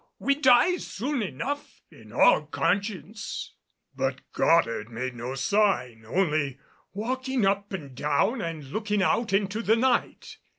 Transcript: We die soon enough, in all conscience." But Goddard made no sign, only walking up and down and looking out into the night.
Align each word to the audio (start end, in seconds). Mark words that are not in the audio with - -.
We 0.17 0.33
die 0.33 0.77
soon 0.77 1.21
enough, 1.21 1.83
in 1.91 2.11
all 2.11 2.47
conscience." 2.47 3.53
But 3.95 4.21
Goddard 4.33 4.89
made 4.89 5.13
no 5.13 5.35
sign, 5.35 6.05
only 6.07 6.57
walking 6.91 7.45
up 7.45 7.71
and 7.71 7.93
down 7.93 8.41
and 8.41 8.63
looking 8.71 9.03
out 9.03 9.31
into 9.31 9.61
the 9.61 9.75
night. 9.75 10.37